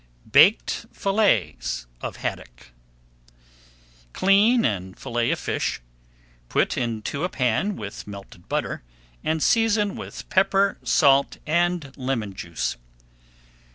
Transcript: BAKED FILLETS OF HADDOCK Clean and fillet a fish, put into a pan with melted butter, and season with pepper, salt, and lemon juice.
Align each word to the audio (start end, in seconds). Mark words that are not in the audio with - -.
BAKED 0.31 0.87
FILLETS 0.91 1.85
OF 2.01 2.15
HADDOCK 2.15 2.71
Clean 4.13 4.65
and 4.65 4.97
fillet 4.97 5.29
a 5.29 5.35
fish, 5.35 5.79
put 6.49 6.75
into 6.75 7.23
a 7.23 7.29
pan 7.29 7.75
with 7.75 8.07
melted 8.07 8.49
butter, 8.49 8.81
and 9.23 9.43
season 9.43 9.95
with 9.95 10.27
pepper, 10.29 10.79
salt, 10.81 11.37
and 11.45 11.95
lemon 11.97 12.33
juice. 12.33 12.77